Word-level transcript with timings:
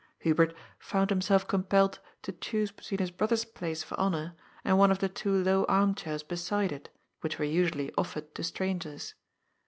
Hubert 0.17 0.55
found 0.79 1.11
himself 1.11 1.47
compelled 1.47 1.99
to 2.23 2.31
choose 2.31 2.71
between 2.71 2.97
his 2.97 3.11
brother's 3.11 3.45
place 3.45 3.83
of 3.83 3.93
honour 3.99 4.33
and 4.65 4.79
one 4.79 4.89
of 4.89 4.97
the 4.97 5.07
two 5.07 5.31
low 5.43 5.63
arm 5.65 5.93
chairs 5.93 6.23
beside 6.23 6.71
it, 6.71 6.89
which 7.19 7.37
were 7.37 7.45
usually 7.45 7.93
offered 7.99 8.33
to 8.33 8.43
strangers.. 8.43 9.13